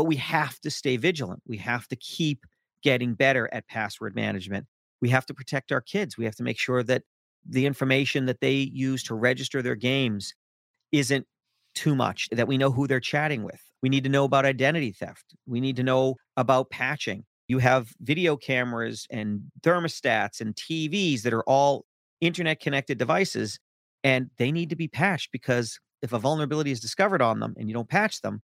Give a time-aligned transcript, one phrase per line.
[0.00, 1.42] But we have to stay vigilant.
[1.46, 2.46] We have to keep
[2.82, 4.64] getting better at password management.
[5.02, 6.16] We have to protect our kids.
[6.16, 7.02] We have to make sure that
[7.46, 10.32] the information that they use to register their games
[10.90, 11.26] isn't
[11.74, 13.60] too much, that we know who they're chatting with.
[13.82, 15.34] We need to know about identity theft.
[15.46, 17.24] We need to know about patching.
[17.46, 21.84] You have video cameras and thermostats and TVs that are all
[22.22, 23.58] internet connected devices,
[24.02, 27.68] and they need to be patched because if a vulnerability is discovered on them and
[27.68, 28.40] you don't patch them,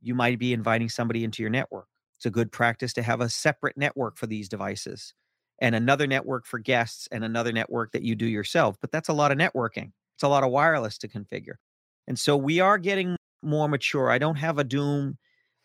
[0.00, 1.86] you might be inviting somebody into your network.
[2.18, 5.14] It's a good practice to have a separate network for these devices
[5.60, 8.76] and another network for guests and another network that you do yourself.
[8.80, 9.92] But that's a lot of networking.
[10.16, 11.56] It's a lot of wireless to configure.
[12.06, 14.10] And so we are getting more mature.
[14.10, 15.16] I don't have a doom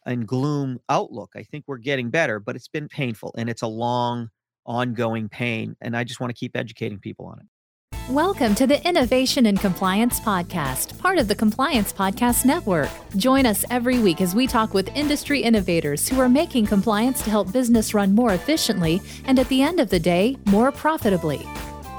[0.06, 1.32] and gloom outlook.
[1.36, 4.30] I think we're getting better, but it's been painful and it's a long,
[4.66, 5.76] ongoing pain.
[5.82, 7.46] And I just want to keep educating people on it.
[8.12, 12.88] Welcome to the Innovation and Compliance Podcast, part of the Compliance Podcast Network.
[13.18, 17.32] Join us every week as we talk with industry innovators who are making compliance to
[17.32, 21.48] help business run more efficiently and at the end of the day, more profitably.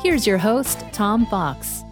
[0.00, 1.82] Here's your host, Tom Fox.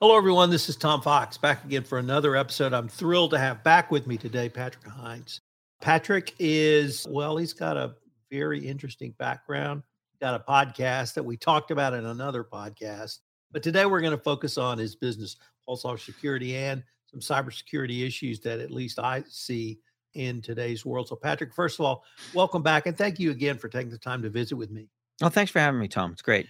[0.00, 0.50] Hello, everyone.
[0.50, 2.74] This is Tom Fox back again for another episode.
[2.74, 5.40] I'm thrilled to have back with me today Patrick Hynds.
[5.80, 7.94] Patrick is, well, he's got a
[8.32, 9.84] very interesting background,
[10.20, 13.18] got a podcast that we talked about in another podcast.
[13.50, 18.40] But today we're going to focus on his business, Pulsar Security, and some cybersecurity issues
[18.40, 19.78] that at least I see
[20.14, 21.08] in today's world.
[21.08, 24.22] So, Patrick, first of all, welcome back and thank you again for taking the time
[24.22, 24.88] to visit with me.
[25.22, 26.12] Oh, thanks for having me, Tom.
[26.12, 26.46] It's great.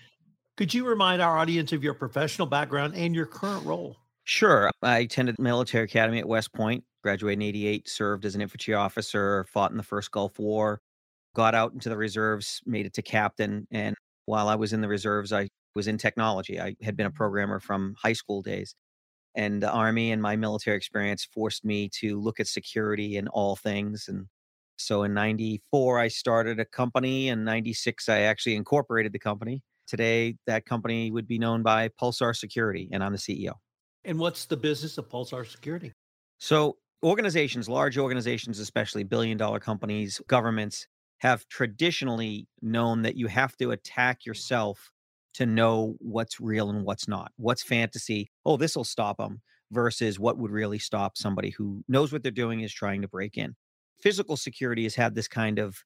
[0.57, 3.97] Could you remind our audience of your professional background and your current role?
[4.25, 4.71] Sure.
[4.83, 9.47] I attended military academy at West Point, graduated in 88, served as an infantry officer,
[9.49, 10.81] fought in the first Gulf War,
[11.35, 13.69] got out into the reserves, made it to captain.
[13.71, 13.95] And
[14.27, 16.61] while I was in the reserves, I was in technology.
[16.61, 17.17] I had been a mm-hmm.
[17.17, 18.75] programmer from high school days.
[19.35, 23.57] And the Army and my military experience forced me to look at security in all
[23.57, 24.07] things.
[24.09, 24.27] And
[24.77, 27.29] so in 94, I started a company.
[27.29, 29.63] In 96, I actually incorporated the company.
[29.87, 33.53] Today, that company would be known by Pulsar Security, and I'm the CEO.
[34.05, 35.93] And what's the business of Pulsar Security?
[36.39, 40.87] So, organizations, large organizations, especially billion dollar companies, governments,
[41.19, 44.91] have traditionally known that you have to attack yourself
[45.39, 47.31] to know what's real and what's not.
[47.37, 48.29] What's fantasy?
[48.45, 49.41] Oh, this will stop them
[49.71, 53.39] versus what would really stop somebody who knows what they're doing is trying to break
[53.39, 53.55] in.
[54.01, 55.85] Physical security has had this kind of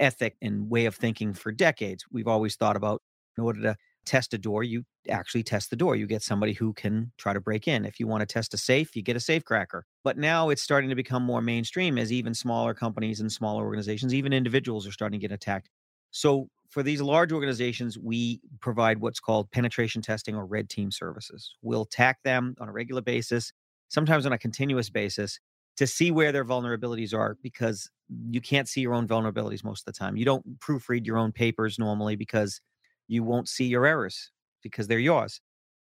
[0.00, 2.06] ethic and way of thinking for decades.
[2.10, 3.02] We've always thought about
[3.36, 3.76] in order to
[4.06, 5.96] test a door, you actually test the door.
[5.96, 7.84] You get somebody who can try to break in.
[7.84, 9.84] If you want to test a safe, you get a safe cracker.
[10.02, 14.14] But now it's starting to become more mainstream as even smaller companies and smaller organizations,
[14.14, 15.68] even individuals are starting to get attacked.
[16.14, 21.56] So for these large organizations, we provide what's called penetration testing or red team services.
[21.60, 23.52] We'll tack them on a regular basis,
[23.88, 25.40] sometimes on a continuous basis,
[25.76, 27.90] to see where their vulnerabilities are because
[28.30, 30.16] you can't see your own vulnerabilities most of the time.
[30.16, 32.60] You don't proofread your own papers normally because
[33.08, 34.30] you won't see your errors
[34.62, 35.40] because they're yours.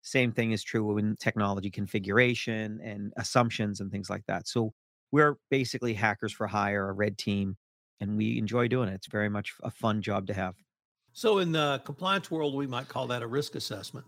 [0.02, 4.48] Same thing is true in technology configuration and assumptions and things like that.
[4.48, 4.74] So
[5.12, 7.58] we're basically hackers for hire, a red team,
[8.00, 8.96] and we enjoy doing it.
[8.96, 10.56] It's very much a fun job to have.
[11.14, 14.06] So, in the compliance world, we might call that a risk assessment,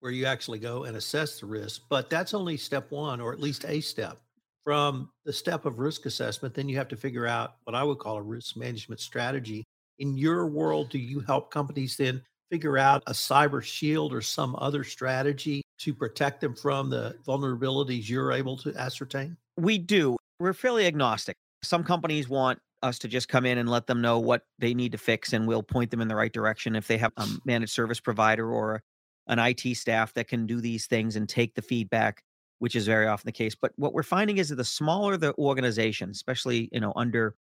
[0.00, 1.82] where you actually go and assess the risk.
[1.88, 4.18] But that's only step one, or at least a step.
[4.62, 7.98] From the step of risk assessment, then you have to figure out what I would
[7.98, 9.64] call a risk management strategy.
[9.98, 14.54] In your world, do you help companies then figure out a cyber shield or some
[14.58, 19.36] other strategy to protect them from the vulnerabilities you're able to ascertain?
[19.56, 20.16] We do.
[20.38, 21.36] We're fairly agnostic.
[21.62, 24.92] Some companies want us to just come in and let them know what they need
[24.92, 27.72] to fix and we'll point them in the right direction if they have a managed
[27.72, 28.82] service provider or
[29.26, 32.22] an IT staff that can do these things and take the feedback
[32.58, 33.54] which is very often the case.
[33.54, 37.34] But what we're finding is that the smaller the organization especially you know under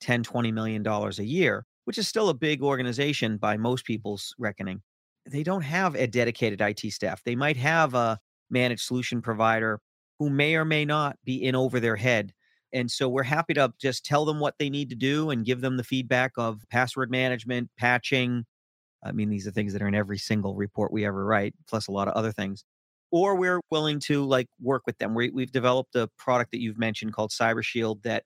[0.00, 4.34] 10 20 million dollars a year which is still a big organization by most people's
[4.38, 4.82] reckoning
[5.26, 7.22] they don't have a dedicated IT staff.
[7.24, 8.18] They might have a
[8.50, 9.80] managed solution provider
[10.18, 12.32] who may or may not be in over their head
[12.72, 15.60] and so we're happy to just tell them what they need to do and give
[15.60, 18.44] them the feedback of password management, patching.
[19.04, 21.88] I mean, these are things that are in every single report we ever write, plus
[21.88, 22.64] a lot of other things.
[23.10, 25.14] Or we're willing to like work with them.
[25.14, 28.24] We, we've developed a product that you've mentioned called Cyber Shield that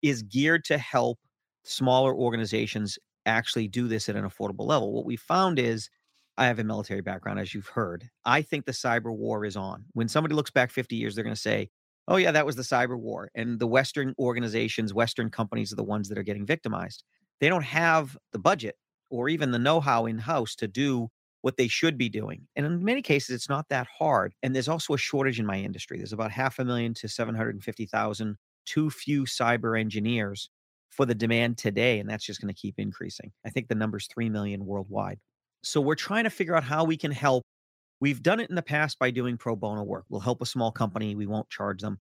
[0.00, 1.18] is geared to help
[1.64, 4.92] smaller organizations actually do this at an affordable level.
[4.92, 5.90] What we found is
[6.36, 8.08] I have a military background, as you've heard.
[8.24, 9.84] I think the cyber war is on.
[9.92, 11.68] When somebody looks back 50 years, they're going to say,
[12.08, 15.84] oh yeah that was the cyber war and the western organizations western companies are the
[15.84, 17.04] ones that are getting victimized
[17.40, 18.74] they don't have the budget
[19.10, 21.08] or even the know-how in house to do
[21.42, 24.68] what they should be doing and in many cases it's not that hard and there's
[24.68, 29.22] also a shortage in my industry there's about half a million to 750000 too few
[29.22, 30.50] cyber engineers
[30.90, 33.32] for the demand today, and that's just going to keep increasing.
[33.46, 35.18] I think the number's 3 million worldwide.
[35.62, 37.44] So we're trying to figure out how we can help.
[38.00, 40.04] We've done it in the past by doing pro bono work.
[40.08, 40.78] We'll help a small mm-hmm.
[40.78, 41.98] company, we won't charge them,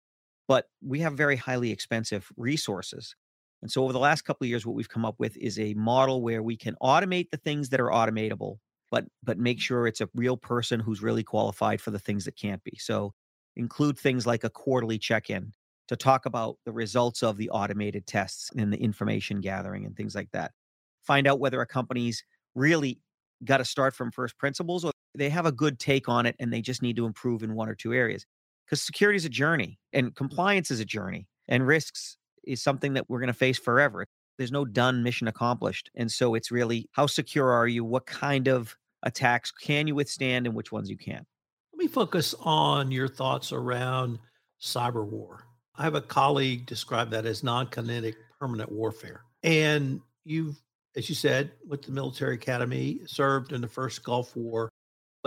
[0.48, 3.16] but we have very highly expensive resources.
[3.62, 5.74] And so over the last couple of years, what we've come up with is a
[5.74, 8.58] model where we can automate the things that are automatable,
[8.92, 12.36] but but make sure it's a real person who's really qualified for the things that
[12.36, 12.78] can't be.
[12.78, 13.14] So
[13.56, 15.54] include things like a quarterly check-in
[15.88, 20.14] to talk about the results of the automated tests and the information gathering and things
[20.14, 20.52] like that.
[21.02, 22.24] Find out whether a company's
[22.54, 23.00] really
[23.44, 26.52] got to start from first principles or they have a good take on it and
[26.52, 28.26] they just need to improve in one or two areas.
[28.66, 30.14] Because security is a journey and mm-hmm.
[30.14, 34.06] compliance is a journey and risks is something that we're going to face forever.
[34.38, 35.90] There's no done mission accomplished.
[35.96, 37.84] And so it's really how secure are you?
[37.84, 41.26] What kind of attacks can you withstand and which ones you can't?
[41.74, 44.20] Let me focus on your thoughts around
[44.62, 45.44] cyber war.
[45.76, 49.22] I have a colleague describe that as non kinetic permanent warfare.
[49.44, 50.60] And you've,
[50.96, 54.70] as you said, went to the military academy, served in the first Gulf War.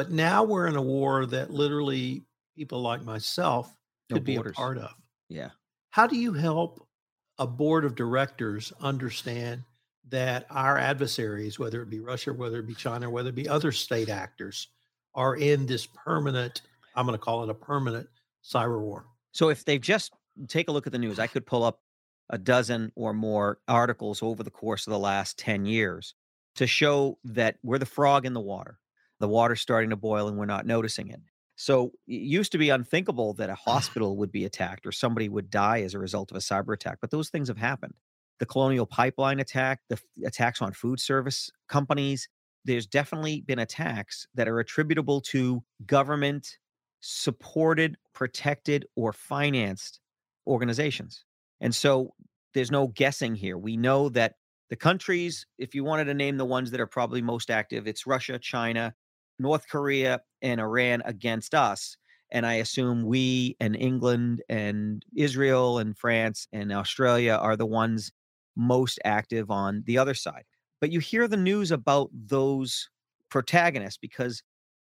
[0.00, 2.22] But now we're in a war that literally
[2.56, 3.70] people like myself
[4.08, 4.94] No could be a part of.
[5.28, 5.50] Yeah.
[5.90, 6.88] How do you help
[7.36, 9.62] a board of directors understand
[10.08, 13.72] that our adversaries, whether it be Russia, whether it be China, whether it be other
[13.72, 14.68] state actors,
[15.14, 16.62] are in this permanent,
[16.94, 18.08] I'm going to call it a permanent
[18.42, 19.04] cyber war?
[19.32, 20.14] So if they've just
[20.48, 21.82] take a look at the news, I could pull up
[22.30, 26.14] a dozen or more articles over the course of the last 10 years
[26.54, 28.78] to show that we're the frog in the water.
[29.20, 31.20] The water's starting to boil and we're not noticing it.
[31.56, 35.50] So it used to be unthinkable that a hospital would be attacked or somebody would
[35.50, 37.94] die as a result of a cyber attack, but those things have happened.
[38.38, 42.28] The Colonial Pipeline attack, the f- attacks on food service companies,
[42.64, 46.56] there's definitely been attacks that are attributable to government
[47.00, 50.00] supported, protected, or financed
[50.46, 51.24] organizations.
[51.60, 52.14] And so
[52.54, 53.56] there's no guessing here.
[53.58, 54.34] We know that
[54.70, 58.06] the countries, if you wanted to name the ones that are probably most active, it's
[58.06, 58.94] Russia, China,
[59.40, 61.96] North Korea, and Iran against us.
[62.30, 68.12] And I assume we and England and Israel and France and Australia are the ones
[68.56, 70.44] most active on the other side.
[70.80, 72.88] But you hear the news about those
[73.30, 74.42] protagonists because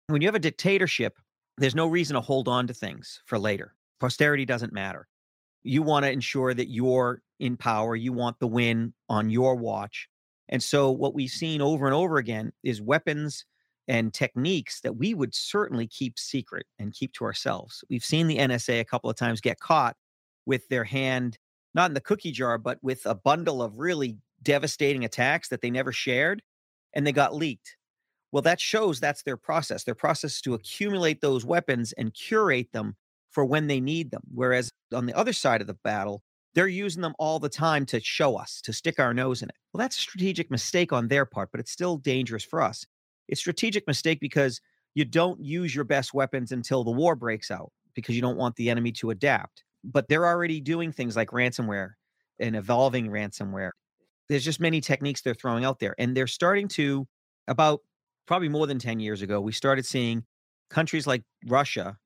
[0.09, 1.15] when you have a dictatorship,
[1.59, 3.75] there's no reason to hold on to things for later.
[4.01, 5.07] Posterity doesn't matter.
[5.63, 10.09] You want to ensure that you're in power, you want the win on your watch.
[10.49, 13.45] And so, what we've seen over and over again is weapons
[13.89, 17.83] and techniques that we would certainly keep secret and keep to ourselves.
[17.89, 19.97] We've seen the NSA a couple of times get caught
[20.47, 21.39] with their hand,
[21.75, 25.71] not in the cookie jar, but with a bundle of really devastating attacks that they
[25.71, 26.43] never shared
[26.95, 27.77] and they got leaked.
[28.31, 29.85] Well, that shows that's their process.
[29.85, 32.95] Their process is to accumulate those weapons and curate them
[33.31, 34.23] for when they need them.
[34.35, 36.23] Whereas on the other side of the battle,
[36.55, 39.55] they're using them all the time to show us, to stick our nose in it.
[39.73, 42.85] Well, that's a strategic mistake on their part, but it's still dangerous for us.
[43.29, 44.61] It's strategic mistake because
[44.95, 48.57] you don't use your best weapons until the war breaks out because you don't want
[48.57, 49.65] the enemy to adapt.
[49.85, 51.91] But they're already doing things like ransomware
[52.41, 53.71] and evolving ransomware.
[54.29, 55.95] There's just many techniques they're throwing out there.
[55.99, 57.07] And they're starting to,
[57.47, 57.81] about
[58.27, 60.25] probably more than 10 years ago, we started seeing
[60.71, 61.97] countries like Russia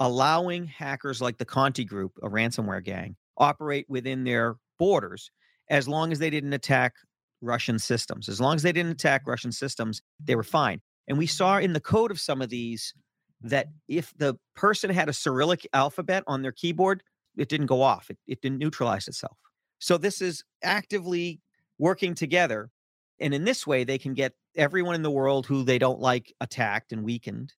[0.00, 5.30] allowing hackers like the Conti Group, a ransomware gang, operate within their borders
[5.70, 6.94] as long as they didn't attack
[7.42, 8.28] Russian systems.
[8.28, 10.80] As long as they didn't attack Russian systems, they were fine.
[11.08, 12.94] And we saw in the code of some of these
[13.42, 17.02] that if the person had a Cyrillic alphabet on their keyboard,
[17.36, 19.36] it didn't go off, it, it didn't neutralize itself.
[19.78, 21.40] So this is actively
[21.78, 22.70] working together.
[23.18, 26.32] And in this way, they can get everyone in the world who they don't like
[26.40, 27.52] attacked and weakened,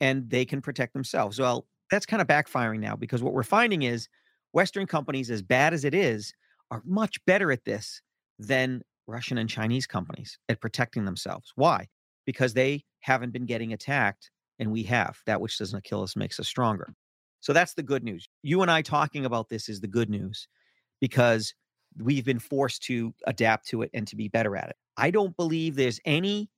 [0.00, 1.38] and they can protect themselves.
[1.38, 4.08] Well, that's kind of backfiring now because what we're finding is
[4.52, 6.32] Western companies, as bad as it is,
[6.70, 8.02] are much better at this
[8.38, 11.52] than Russian and Chinese companies at protecting themselves.
[11.56, 11.88] Why?
[12.24, 15.18] Because they haven't been getting attacked and we have.
[15.26, 16.94] That which doesn't kill us makes us stronger.
[17.40, 18.28] So that's the good news.
[18.42, 20.46] You and I talking about this is the good news
[21.00, 21.54] because
[21.98, 24.76] we've been forced to adapt to it and to be better at it.
[24.96, 26.50] I don't believe there's any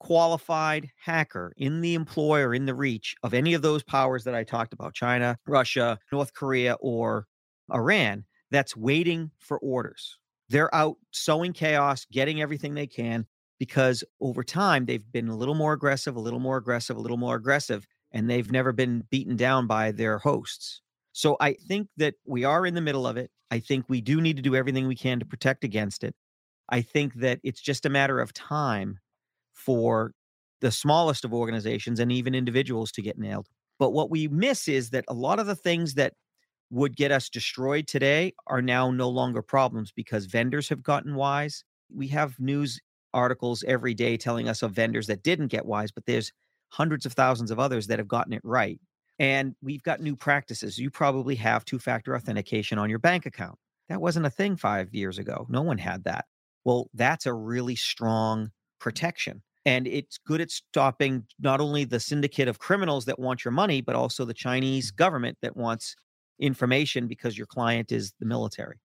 [0.00, 4.34] qualified hacker in the employ or in the reach of any of those powers that
[4.34, 7.26] I talked about China, Russia, North Korea, or
[7.72, 10.18] Iran that's waiting for orders.
[10.50, 13.26] They're out sowing chaos, getting everything they can
[13.58, 17.16] because over time they've been a little more aggressive, a little more aggressive, a little
[17.16, 20.82] more aggressive, and they've never been beaten down by their hosts.
[21.12, 23.30] So I think that we are in the middle of it.
[23.50, 26.14] I think we do need to do everything we can to protect against it.
[26.68, 28.98] I think that it's just a matter of time
[29.54, 30.12] for
[30.60, 33.48] the smallest of organizations and even individuals to get nailed.
[33.78, 36.14] But what we miss is that a lot of the things that
[36.70, 41.64] would get us destroyed today are now no longer problems because vendors have gotten wise.
[41.92, 42.80] We have news
[43.12, 46.32] articles every day telling us of vendors that didn't get wise, but there's
[46.68, 48.78] hundreds of thousands of others that have gotten it right.
[49.18, 50.78] And we've got new practices.
[50.78, 53.58] You probably have two factor authentication on your bank account.
[53.88, 55.46] That wasn't a thing five years ago.
[55.50, 56.26] No one had that.
[56.64, 59.42] Well, that's a really strong protection.
[59.66, 63.80] And it's good at stopping not only the syndicate of criminals that want your money,
[63.82, 65.96] but also the Chinese government that wants
[66.40, 68.80] information because your client is the military.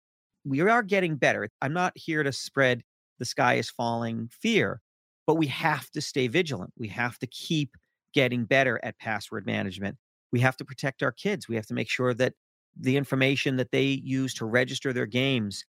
[0.45, 1.49] We are getting better.
[1.61, 2.83] I'm not here to spread
[3.19, 4.80] the sky is falling fear,
[5.26, 6.73] but we have to stay vigilant.
[6.78, 7.76] We have to keep
[8.14, 9.97] getting better at password management.
[10.33, 11.49] We have to protect our kids.
[11.49, 12.33] We have to make sure that
[12.78, 15.64] the information that they use to register their games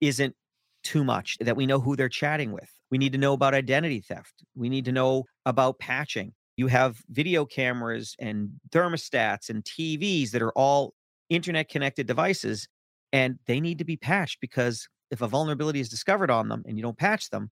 [0.00, 0.34] isn't
[0.82, 2.70] too much, that we know who they're chatting with.
[2.90, 4.42] We need to know about identity theft.
[4.56, 6.32] We need to know about patching.
[6.56, 10.94] You have video cameras and thermostats and TVs that are all
[11.30, 12.68] internet connected devices
[13.12, 16.76] and they need to be patched because if a vulnerability is discovered on them and
[16.76, 17.50] you don't patch them,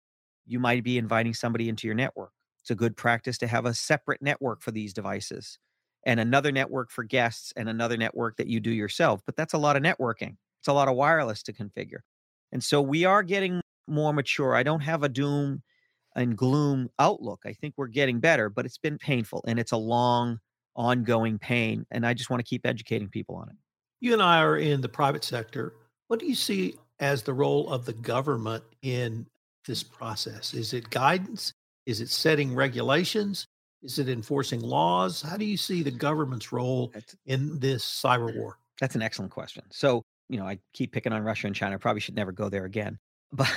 [0.47, 2.31] you might be inviting somebody into your network.
[2.63, 5.59] It's a good practice to have a separate network for these devices
[6.05, 9.23] and another network for guests and another network that you do yourself.
[9.25, 10.37] But that's a lot of networking.
[10.61, 12.01] It's a lot of wireless to configure.
[12.53, 14.55] And so we are getting more mature.
[14.55, 15.63] I don't have a doom
[16.17, 17.41] and gloom outlook.
[17.45, 20.39] I think we're getting better, but it's been painful and it's a long,
[20.77, 21.85] ongoing pain.
[21.91, 23.57] And I just want to keep educating people on it.
[24.05, 25.77] You and I are in the private sector.
[26.09, 29.27] What do you see as the role of the government in
[29.67, 30.53] this process?
[30.53, 31.55] Is it guidance?
[31.87, 33.47] Is it setting regulations?
[33.83, 35.23] Is it enforcing laws?
[35.23, 36.93] How do you see the government's role
[37.25, 38.59] in this cyber war?
[38.79, 39.63] That's an excellent question.
[39.71, 41.77] So, you know, I keep picking on Russia and China.
[41.77, 42.99] I probably should never go there again.
[43.33, 43.51] But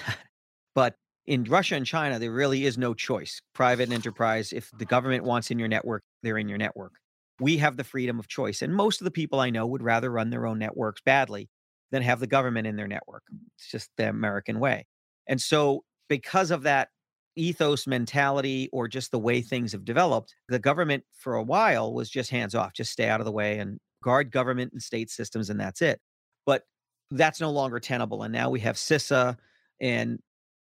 [0.73, 3.41] but in Russia and China, there really is no choice.
[3.53, 6.93] Private enterprise, if the government wants in your network, they're in your network
[7.39, 8.61] we have the freedom of choice.
[8.61, 11.49] And most of the people I know would rather run their own networks badly
[11.91, 13.23] than have the government in their network.
[13.57, 14.87] It's just the American way.
[15.27, 16.89] And so, because of that
[17.35, 22.09] ethos mentality or just the way things have developed, the government for a while was
[22.09, 25.49] just hands off, just stay out of the way and guard government and state systems,
[25.49, 25.99] and that's it.
[26.45, 26.63] But
[27.11, 28.23] that's no longer tenable.
[28.23, 29.37] And now we have CISA,
[29.79, 30.19] and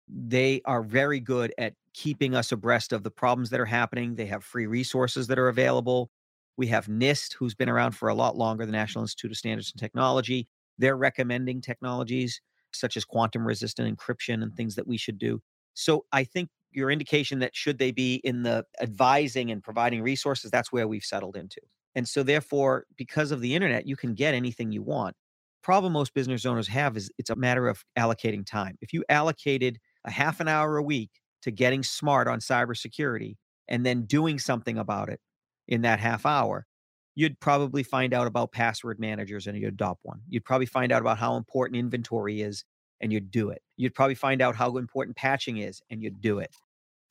[0.08, 4.14] they are very good at keeping us abreast of the problems that are happening.
[4.14, 6.10] They have free resources that are available.
[6.56, 9.72] We have NIST, who's been around for a lot longer, the National Institute of Standards
[9.72, 10.48] and Technology.
[10.78, 12.40] They're recommending technologies
[12.72, 15.40] such as quantum resistant encryption and things that we should do.
[15.74, 20.50] So I think your indication that should they be in the advising and providing resources,
[20.50, 21.60] that's where we've settled into.
[21.94, 25.16] And so therefore, because of the internet, you can get anything you want.
[25.62, 28.76] Problem most business owners have is it's a matter of allocating time.
[28.80, 31.10] If you allocated a half an hour a week
[31.42, 33.36] to getting smart on cybersecurity
[33.66, 35.20] and then doing something about it,
[35.68, 36.66] in that half hour,
[37.14, 40.20] you'd probably find out about password managers and you'd adopt one.
[40.28, 42.64] You'd probably find out about how important inventory is
[43.00, 43.62] and you'd do it.
[43.76, 46.54] You'd probably find out how important patching is and you'd do it.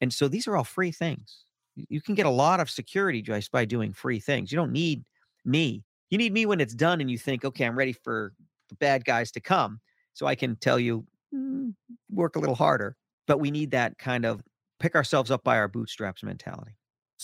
[0.01, 1.45] And so these are all free things.
[1.75, 4.51] You can get a lot of security just by doing free things.
[4.51, 5.03] You don't need
[5.43, 5.83] me.
[6.09, 8.33] You need me when it's done and you think, okay, I'm ready for
[8.69, 9.79] the bad guys to come.
[10.13, 11.73] So I can tell you, mm,
[12.09, 12.95] work a little harder.
[13.27, 14.41] But we need that kind of
[14.79, 16.77] pick ourselves up by our bootstraps mentality.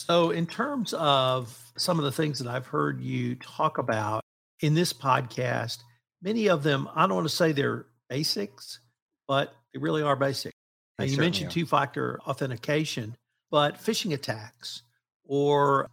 [0.08, 4.24] So, in terms of some of the things that I've heard you talk about
[4.62, 5.84] in this podcast,
[6.24, 8.80] many of them, I don't want to say they're basics,
[9.28, 10.54] but they really are basic.
[10.98, 13.16] Now, you mentioned two factor authentication,
[13.52, 14.82] but phishing attacks
[15.24, 15.88] or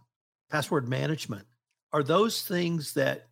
[0.49, 1.45] password management
[1.93, 3.27] are those things that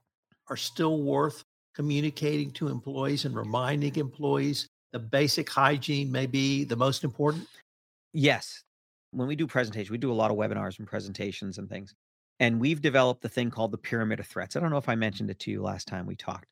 [0.48, 1.44] are still worth
[1.74, 7.48] communicating to employees and reminding employees the basic hygiene may be the most important?
[8.14, 8.64] Yes,
[9.12, 11.94] when we do presentations, we do a lot of webinars and presentations and things.
[12.40, 14.56] And we've developed the thing called the pyramid of threats.
[14.56, 16.48] I don't know if I mentioned it to you last time we talked,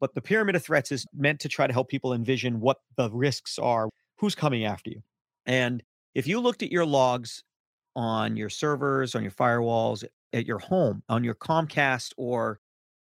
[0.00, 3.10] but the pyramid of threats is meant to try to help people envision what the
[3.10, 5.02] risks are, who's coming after you.
[5.44, 5.82] And
[6.14, 7.42] if you looked at your logs
[7.94, 12.60] on your servers, on your firewalls, at your home, on your Comcast or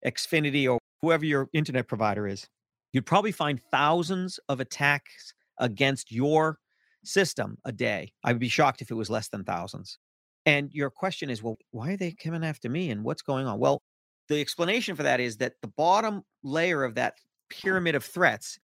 [0.05, 2.47] Xfinity or whoever your internet provider is,
[2.93, 6.59] you'd probably find thousands of attacks against your
[7.05, 8.13] system a day.
[8.25, 9.99] I would be shocked if it was less than thousands.
[10.47, 13.59] And your question is, well, why are they coming after me and what's going on?
[13.59, 13.83] Well,
[14.29, 17.15] the explanation for that is that the bottom layer of that
[17.51, 18.59] pyramid of threats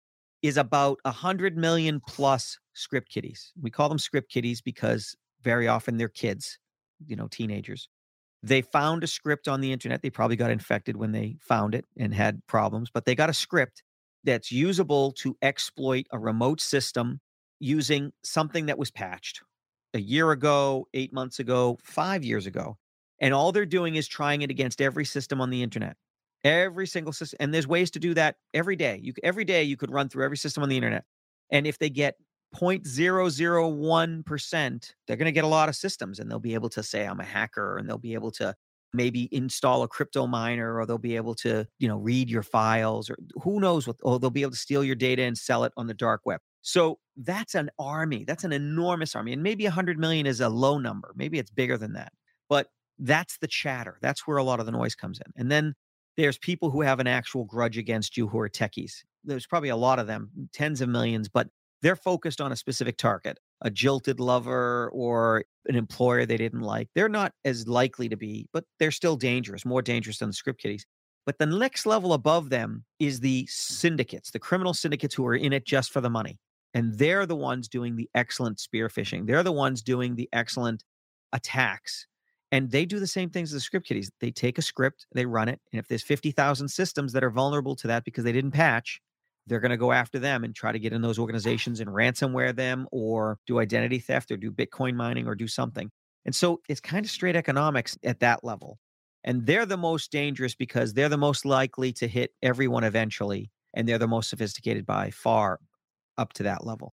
[0.42, 3.52] is about 100 million plus script kiddies.
[3.60, 6.58] We call them script kiddies because very often they're kids,
[7.06, 7.88] you know, teenagers.
[8.42, 10.02] They found a script on the internet.
[10.02, 13.34] They probably got infected when they found it and had problems, but they got a
[13.34, 13.82] script
[14.24, 17.20] that's usable to exploit a remote system
[17.58, 19.42] using something that was patched
[19.94, 22.76] a year ago, eight months ago, five years ago.
[23.20, 25.96] And all they're doing is trying it against every system on the internet.
[26.44, 29.00] Every single system, and there's ways to do that every day.
[29.02, 31.04] You every day you could run through every system on the internet,
[31.50, 32.14] and if they get
[32.54, 37.04] 0.001%, they're going to get a lot of systems, and they'll be able to say
[37.04, 38.54] I'm a hacker, and they'll be able to
[38.92, 43.10] maybe install a crypto miner, or they'll be able to you know read your files,
[43.10, 43.96] or who knows what.
[44.02, 46.40] Or they'll be able to steal your data and sell it on the dark web.
[46.66, 48.24] So that's an army.
[48.24, 49.32] That's an enormous army.
[49.32, 51.12] And maybe 100 million is a low number.
[51.14, 52.12] Maybe it's bigger than that.
[52.48, 52.66] But
[52.98, 53.98] that's the chatter.
[54.02, 55.32] That's where a lot of the noise comes in.
[55.36, 55.74] And then
[56.16, 59.04] there's people who have an actual grudge against you who are techies.
[59.22, 61.46] There's probably a lot of them, mm, tens of millions, but
[61.82, 66.88] they're focused on a specific target, a jilted lover or an employer they didn't like.
[66.96, 70.60] They're not as likely to be, but they're still dangerous, more dangerous than the script
[70.60, 70.84] kiddies.
[71.26, 75.52] But the next level above them is the syndicates, the criminal syndicates who are in
[75.52, 76.40] it just for the money.
[76.74, 79.26] And they're the ones doing the excellent spear phishing.
[79.26, 80.84] They're the ones doing the excellent
[81.32, 82.06] attacks.
[82.52, 84.10] And they do the same things as the script kiddies.
[84.20, 85.60] They take a script, they run it.
[85.72, 89.00] And if there's 50,000 systems that are vulnerable to that because they didn't patch,
[89.46, 92.54] they're going to go after them and try to get in those organizations and ransomware
[92.54, 95.90] them or do identity theft or do Bitcoin mining or do something.
[96.24, 98.78] And so it's kind of straight economics at that level.
[99.22, 103.50] And they're the most dangerous because they're the most likely to hit everyone eventually.
[103.74, 105.60] And they're the most sophisticated by far
[106.18, 106.92] up to that level.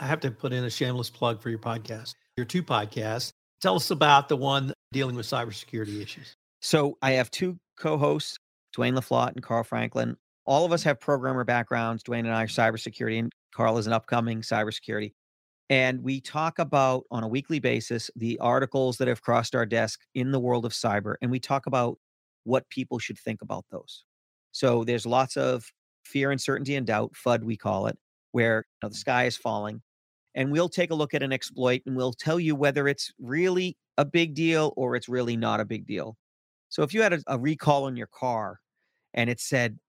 [0.00, 3.32] I have to put in a shameless plug for your podcast, your two podcasts.
[3.60, 6.34] Tell us about the one dealing with cybersecurity issues.
[6.62, 8.36] So I have two co-hosts,
[8.74, 10.16] Duane Laflotte and Carl Franklin.
[10.46, 12.02] All of us have programmer backgrounds.
[12.02, 15.12] Duane and I are cybersecurity, and Carl is an upcoming cybersecurity.
[15.70, 20.00] And we talk about on a weekly basis the articles that have crossed our desk
[20.14, 21.98] in the world of cyber, and we talk about
[22.44, 24.04] what people should think about those.
[24.52, 25.70] So there's lots of
[26.04, 27.98] fear, uncertainty, and doubt, FUD, we call it
[28.38, 29.82] where you know, the sky is falling.
[30.36, 33.76] And we'll take a look at an exploit and we'll tell you whether it's really
[33.96, 36.16] a big deal or it's really not a big deal.
[36.68, 38.60] So if you had a, a recall in your car
[39.12, 39.80] and it said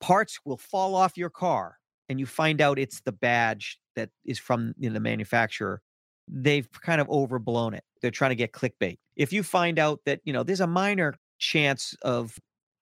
[0.00, 1.76] parts will fall off your car
[2.08, 5.82] and you find out it's the badge that is from you know, the manufacturer,
[6.26, 7.84] they've kind of overblown it.
[8.00, 8.96] They're trying to get clickbait.
[9.16, 12.38] If you find out that, you know, there's a minor chance of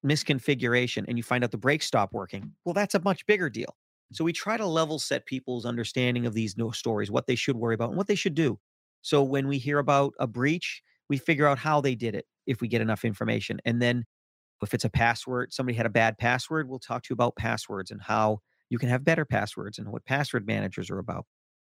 [0.07, 3.75] misconfiguration and you find out the brakes stop working, well, that's a much bigger deal.
[4.13, 7.57] So we try to level set people's understanding of these no stories, what they should
[7.57, 8.59] worry about and what they should do.
[9.03, 12.61] So when we hear about a breach, we figure out how they did it if
[12.61, 13.61] we get enough information.
[13.65, 14.05] And then
[14.63, 17.91] if it's a password, somebody had a bad password, we'll talk to you about passwords
[17.91, 18.39] and how
[18.71, 21.27] you can have better passwords and what password managers are about.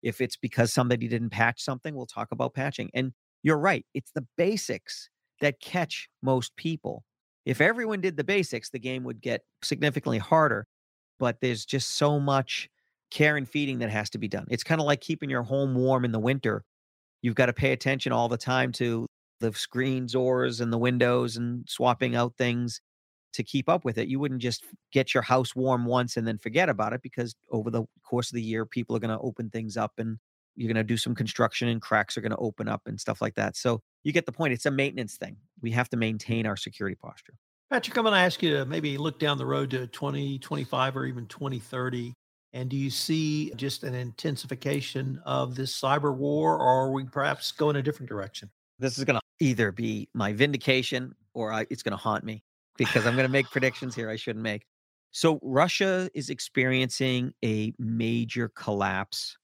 [0.02, 2.90] If it's because somebody didn't patch something, we'll talk about patching.
[2.94, 3.12] And
[3.42, 7.04] you're right, it's the basics that catch most people.
[7.44, 10.66] If everyone did the basics, the game would get significantly harder
[11.20, 12.68] but there's just so much
[13.10, 14.46] care and feeding that has to be done.
[14.50, 16.64] It's kind of like keeping your home warm in the winter.
[17.22, 19.06] You've got to pay attention all the time to
[19.40, 22.80] the screen doors and the windows and swapping out things
[23.34, 24.08] to keep up with it.
[24.08, 27.70] You wouldn't just get your house warm once and then forget about it because over
[27.70, 30.18] the course of the year, people are going to open things up and
[30.56, 33.20] you're going to do some construction and cracks are going to open up and stuff
[33.20, 33.56] like that.
[33.56, 34.52] So you get the point.
[34.52, 35.36] It's a maintenance thing.
[35.60, 37.34] We have to maintain our security posture.
[37.70, 41.06] Patrick, I'm going to ask you to maybe look down the road to 2025 or
[41.06, 42.12] even 2030.
[42.52, 47.52] And do you see just an intensification of this cyber war, or are we perhaps
[47.52, 48.50] going a different direction?
[48.80, 52.42] This is going to either be my vindication or I, it's going to haunt me
[52.76, 54.66] because I'm going to make predictions here I shouldn't make.
[55.12, 59.36] So, Russia is experiencing a major collapse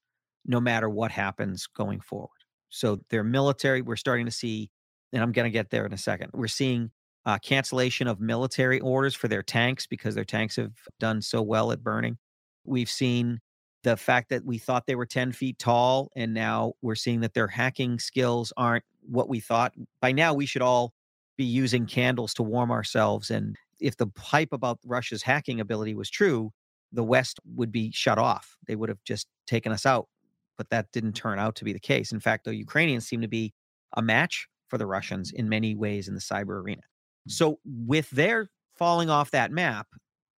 [0.45, 2.31] no matter what happens going forward.
[2.71, 4.71] So, their military, we're starting to see,
[5.13, 6.31] and I'm going to get there in a second.
[6.35, 6.91] We're seeing
[7.27, 11.73] uh, cancellation of military orders for their tanks because their tanks have done so well
[11.73, 12.17] at burning.
[12.65, 13.41] We've seen
[13.83, 17.35] the fact that we thought they were 10 feet tall, and now we're seeing that
[17.35, 19.75] their hacking skills aren't what we thought.
[20.01, 20.93] By now, we should all
[21.37, 23.31] be using candles to warm ourselves.
[23.31, 26.53] And if the hype about Russia's hacking ability was true,
[26.93, 28.57] the West would be shut off.
[28.67, 30.09] They would have just taken us out.
[30.57, 32.13] But that didn't turn out to be the case.
[32.13, 33.53] In fact, the Ukrainians seem to be
[33.97, 36.83] a match for the Russians in many ways in the cyber arena.
[37.27, 39.89] So with their falling off that map,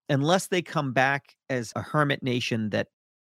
[0.07, 2.87] unless they come back as a hermit nation that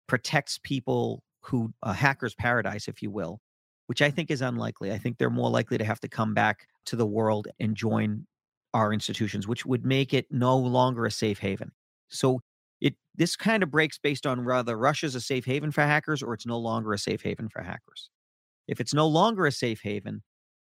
[0.07, 3.39] protects people who a hacker's paradise, if you will,
[3.87, 4.91] which I think is unlikely.
[4.91, 8.25] I think they're more likely to have to come back to the world and join
[8.73, 11.71] our institutions, which would make it no longer a safe haven.
[12.09, 12.41] So
[12.81, 16.33] it this kind of breaks based on whether Russia's a safe haven for hackers or
[16.33, 18.09] it's no longer a safe haven for hackers.
[18.67, 20.23] If it's no longer a safe haven,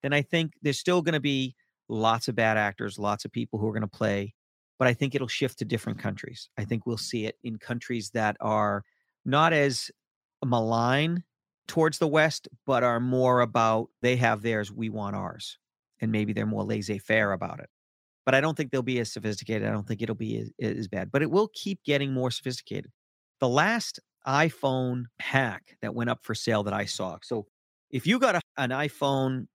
[0.02, 1.54] then I think there's still going to be
[1.88, 4.34] lots of bad actors, lots of people who are going to play,
[4.78, 6.48] but I think it'll shift to different countries.
[6.58, 8.84] I think we'll see it in countries that are
[9.24, 9.90] not as
[10.44, 11.24] malign
[11.68, 15.58] towards the West, but are more about they have theirs, we want ours.
[16.00, 17.70] And maybe they're more laissez faire about it.
[18.24, 19.66] but I don't think they'll be as sophisticated.
[19.68, 22.90] I don't think it'll be as, as bad, but it will keep getting more sophisticated.
[23.40, 27.18] The last iPhone hack that went up for sale that I saw.
[27.22, 27.46] So
[27.90, 29.46] if you got a, an iPhone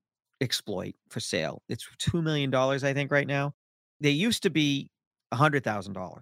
[0.41, 3.53] exploit for sale, it's $2 million, I think, right now.
[3.99, 4.89] They used to be
[5.33, 6.21] $100,000,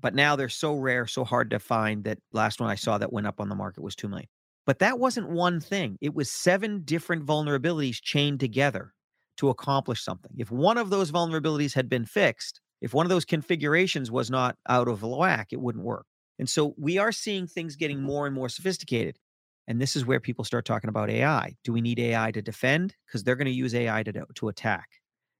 [0.00, 3.12] but now they're so rare, so hard to find that last one I saw that
[3.12, 4.28] went up on the market was 2 million.
[4.66, 5.98] But that wasn't one thing.
[6.00, 8.94] It was seven different vulnerabilities chained together
[9.36, 10.32] to accomplish something.
[10.38, 14.56] If one of those vulnerabilities had been fixed, if one of those configurations was not
[14.68, 16.06] out of whack, it wouldn't work.
[16.38, 18.06] And so we are seeing things getting mm-hmm.
[18.06, 19.18] more and more sophisticated.
[19.66, 21.56] And this is where people start talking about AI.
[21.64, 22.94] Do we need AI to defend?
[23.06, 24.88] Because they're going to use AI to, to attack.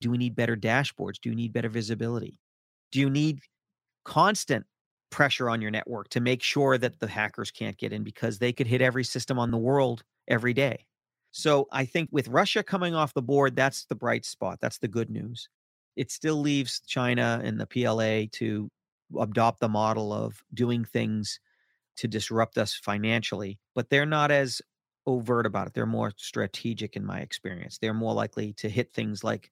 [0.01, 1.21] Do we need better dashboards?
[1.21, 2.41] Do you need better visibility?
[2.91, 3.41] Do you need
[4.05, 4.67] constant
[5.11, 8.53] pressure on your network to make sure that the hackers can't get in because they
[8.53, 10.87] could hit every system on the world every day?
[11.31, 14.59] So I think with Russia coming off the board, that's the bright spot.
[14.61, 15.49] That's the good news.
[15.97, 18.71] It still leaves China and the PLA to
[19.19, 21.41] adopt the model of doing things
[21.96, 24.61] to disrupt us financially, but they're not as
[25.07, 25.74] overt about it.
[25.74, 27.78] They're more strategic in my experience.
[27.78, 29.50] They're more likely to hit things like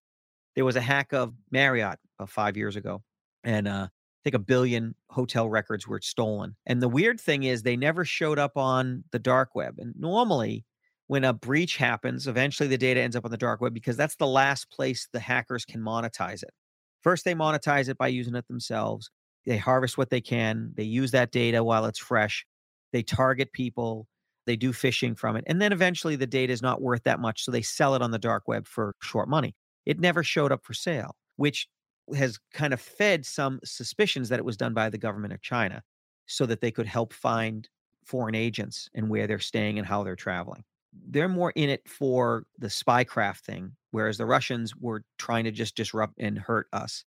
[0.54, 3.02] there was a hack of Marriott about five years ago,
[3.44, 6.56] and uh, I think a billion hotel records were stolen.
[6.66, 9.76] And the weird thing is, they never showed up on the dark web.
[9.78, 10.64] And normally,
[11.08, 14.16] when a breach happens, eventually the data ends up on the dark web because that's
[14.16, 16.52] the last place the hackers can monetize it.
[17.02, 19.10] First, they monetize it by using it themselves.
[19.46, 20.72] They harvest what they can.
[20.76, 22.46] They use that data while it's fresh.
[22.92, 24.06] They target people.
[24.46, 25.44] They do phishing from it.
[25.46, 27.44] And then eventually the data is not worth that much.
[27.44, 29.54] So they sell it on the dark web for short money.
[29.86, 31.68] It never showed up for sale, which
[32.14, 35.82] has kind of fed some suspicions that it was done by the government of China
[36.26, 37.68] so that they could help find
[38.04, 40.64] foreign agents and where they're staying and how they're traveling.
[41.08, 45.76] They're more in it for the spycraft thing, whereas the Russians were trying to just
[45.76, 47.04] disrupt and hurt us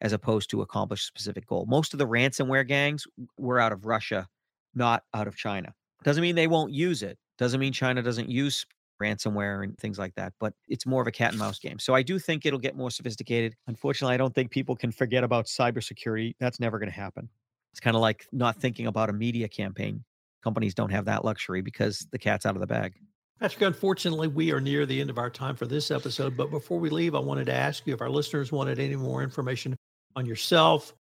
[0.00, 1.66] as opposed to accomplish a specific goal.
[1.68, 3.06] Most of the ransomware gangs
[3.38, 4.26] were out of Russia,
[4.74, 5.72] not out of China.
[6.04, 7.18] Doesn't mean they won't use it.
[7.38, 8.64] Doesn't mean China doesn't use
[9.02, 11.78] ransomware and things like that, but it's more of a cat and mouse game.
[11.78, 13.54] So I do think it'll get more sophisticated.
[13.66, 16.34] Unfortunately, I don't think people can forget about cybersecurity.
[16.40, 17.28] That's never going to happen.
[17.72, 20.04] It's kind of like not thinking about a media campaign.
[20.42, 22.94] Companies don't have that luxury because the cat's out of the bag.
[23.40, 26.36] Patrick, unfortunately, we are near the end of our time for this episode.
[26.36, 29.22] But before we leave, I wanted to ask you if our listeners wanted any more
[29.22, 29.76] information
[30.18, 30.94] on yourself,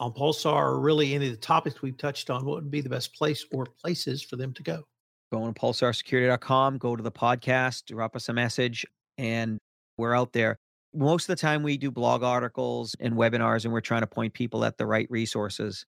[0.00, 2.88] on Pulsar, or really any of the topics we've touched on, what would be the
[2.88, 4.82] best place or places for them to go?
[5.30, 8.84] Go on to pulsarsecurity.com, go to the podcast, drop us a message,
[9.18, 9.58] and
[9.98, 10.58] we're out there.
[10.94, 14.34] Most of the time, we do blog articles and webinars, and we're trying to point
[14.34, 15.84] people at the right resources.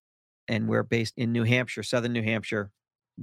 [0.47, 2.69] And we're based in New Hampshire, Southern New Hampshire,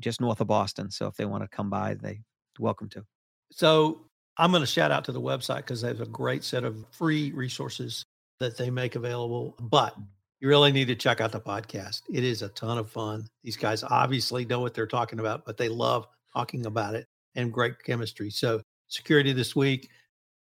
[0.01, 0.91] just north of Boston.
[0.91, 2.21] So if they want to come by, they
[2.59, 3.05] welcome to.
[3.53, 6.65] So I'm going to shout out to the website because they have a great set
[6.65, 8.05] of free resources
[8.43, 9.57] that they make available.
[9.61, 9.97] But
[10.41, 12.03] you really need to check out the podcast.
[12.13, 13.27] It is a ton of fun.
[13.45, 17.53] These guys obviously know what they're talking about, but they love talking about it and
[17.53, 18.31] great chemistry.
[18.31, 19.89] So, security this week,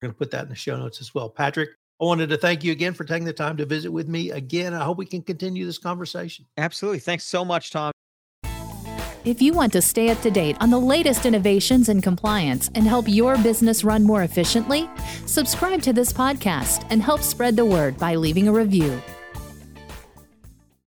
[0.02, 1.30] we're going to put that in the show notes as well.
[1.30, 1.70] Patrick,
[2.02, 4.74] I wanted to thank you again for taking the time to visit with me again.
[4.74, 6.46] I hope we can continue this conversation.
[6.58, 7.00] Absolutely.
[7.00, 7.92] Thanks so much, Tom.
[9.24, 12.88] If you want to stay up to date on the latest innovations in compliance and
[12.88, 14.90] help your business run more efficiently,
[15.28, 19.00] subscribe to this podcast and help spread the word by leaving a review.